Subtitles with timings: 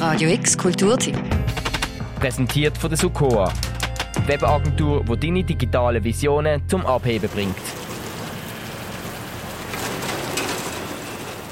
[0.00, 1.14] Radio X Kulturteam.
[2.18, 3.52] Präsentiert von der Sukoa.
[4.26, 7.54] Webagentur, die deine digitale Visionen zum Abheben bringt.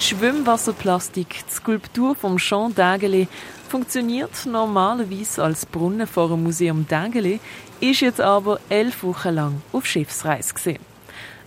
[0.00, 3.29] Die Schwimmwasserplastik, die Skulptur vom Jean Dageli,
[3.69, 7.41] funktioniert normalerweise als Brunnen vor dem Museum Dageli,
[7.80, 10.88] ist jetzt aber elf Wochen lang auf Schiffsreise gesehen.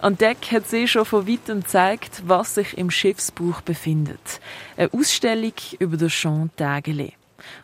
[0.02, 4.42] An Deck hat sie schon von weitem gezeigt, was sich im Schiffsbuch befindet.
[4.76, 7.14] Eine Ausstellung über den Jean Dageli.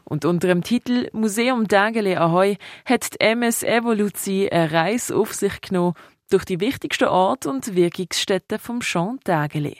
[0.04, 5.62] Und unter dem Titel Museum Dageli Ahoy hat die MS Evolution eine Reise auf sich
[5.62, 5.96] genommen
[6.30, 9.78] durch die wichtigsten Orte und Wirkungsstätten vom Jean Dageli.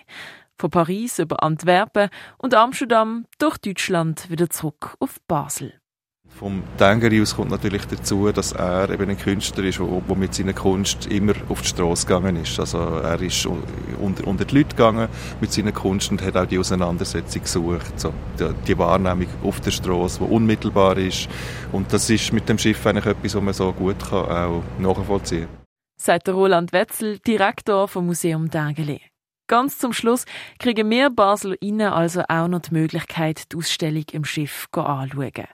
[0.58, 5.80] Von Paris über Antwerpen und Amsterdam durch Deutschland wieder zurück auf Basel.
[6.38, 10.54] Vom Tengeri aus kommt natürlich dazu, dass er eben ein Künstler ist, der mit seiner
[10.54, 12.60] Kunst immer auf die Straße gegangen ist.
[12.60, 13.48] Also er ist
[14.00, 15.10] unter, unter die Leute gegangen
[15.42, 18.00] mit seiner Kunst und hat auch die Auseinandersetzung gesucht.
[18.00, 21.28] So, die, die Wahrnehmung auf der Straße, die unmittelbar ist.
[21.72, 25.48] Und das ist mit dem Schiff eigentlich etwas, was man so gut kann, auch nachvollziehen
[25.48, 25.66] kann.
[26.00, 29.02] Sagt Roland Wetzel, Direktor vom Museum Dageli.
[29.48, 30.26] Ganz zum Schluss
[30.60, 35.48] kriegen wir Baselerinnen also auch noch die Möglichkeit, die Ausstellung im Schiff anzuschauen.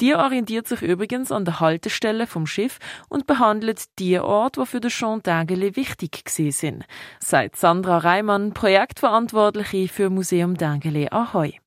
[0.00, 4.80] Die orientiert sich übrigens an der Haltestelle vom Schiff und behandelt die Orte, die für
[4.80, 6.84] den Jean Dageli wichtig sind,
[7.18, 11.60] sagt Sandra Reimann, Projektverantwortliche für Museum Dageli Ahoy.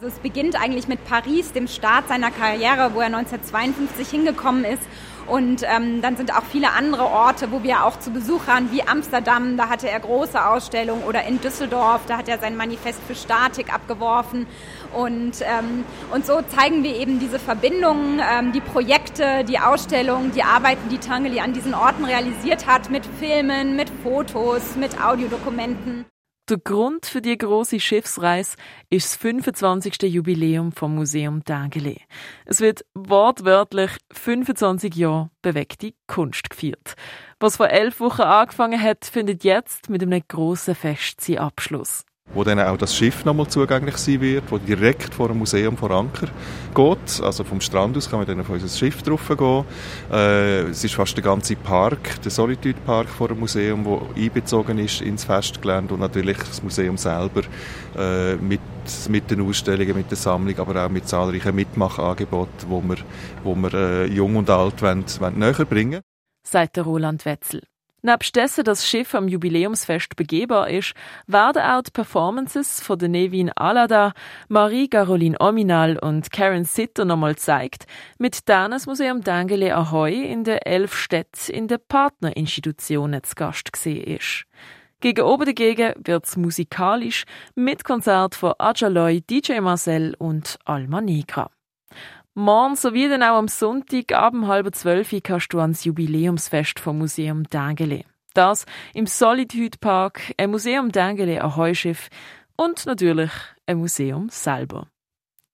[0.00, 4.84] Also es beginnt eigentlich mit Paris, dem Start seiner Karriere, wo er 1952 hingekommen ist
[5.26, 8.84] und ähm, dann sind auch viele andere Orte, wo wir auch zu Besuch waren, wie
[8.84, 13.16] Amsterdam, da hatte er große Ausstellungen, oder in Düsseldorf, da hat er sein Manifest für
[13.16, 14.46] Statik abgeworfen.
[14.94, 20.44] Und, ähm, und so zeigen wir eben diese Verbindungen, ähm, die Projekte, die Ausstellungen, die
[20.44, 26.06] Arbeiten, die Tangeli an diesen Orten realisiert hat, mit Filmen, mit Fotos, mit Audiodokumenten.
[26.48, 28.56] Der Grund für die große Schiffsreise
[28.88, 30.00] ist das 25.
[30.04, 32.00] Jubiläum vom Museum Dageli.
[32.46, 36.94] Es wird wortwörtlich 25 Jahre bewegte Kunst gefeiert.
[37.38, 42.44] Was vor elf Wochen angefangen hat, findet jetzt mit einem grossen Fest seinen Abschluss wo
[42.44, 46.28] dann auch das Schiff nochmal zugänglich sein wird, wo direkt vor dem Museum vor Anker
[46.74, 47.22] geht.
[47.22, 49.64] Also vom Strand aus kann man dann auf unser Schiff drauf gehen.
[50.12, 54.78] Äh, es ist fast der ganze Park, der Solitude Park vor dem Museum, wo einbezogen
[54.78, 57.42] ist ins Festgelände und natürlich das Museum selber
[57.96, 58.60] äh, mit,
[59.08, 62.96] mit den Ausstellungen, mit der Sammlung, aber auch mit zahlreichen Mitmachangeboten, wo wir,
[63.42, 66.00] wo wir äh, jung und alt wollen, wollen näher bringen.
[66.46, 67.62] Sagt der Roland Wetzel.
[68.00, 70.94] Nebst dessen, dass das Schiff am Jubiläumsfest begehbar ist,
[71.26, 74.12] werden auch die Performances von der Nevin Alada,
[74.48, 77.86] Marie-Caroline Ominal und Karen Sitter nochmal gezeigt,
[78.18, 83.72] mit denen das Museum Dengele Ahoy in den elf Städten in den Partnerinstitutionen zu Gast
[83.72, 84.44] gesehen ist.
[85.00, 87.24] Gegen oben dagegen wird's musikalisch
[87.56, 91.50] mit Konzert von Ajaloy, DJ Marcel und Alma Negra.
[92.38, 96.98] Morgen sowie dann auch am Sonntag ab um halb zwölf kannst du ans Jubiläumsfest vom
[96.98, 98.04] Museum Dengele.
[98.32, 102.08] Das im Solitude Park, ein Museum Dengele ein Heuschiff
[102.54, 103.32] und natürlich
[103.66, 104.86] ein Museum selber.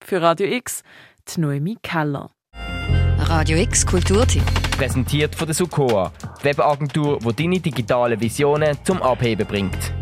[0.04, 0.82] Für Radio X,
[1.26, 2.32] die Noemi Keller.
[3.16, 4.44] Radio X Kulturteam.
[4.76, 6.12] Präsentiert von der Sukoa,
[6.42, 9.94] Webagentur, die deine digitale Visionen zum Abheben bringt.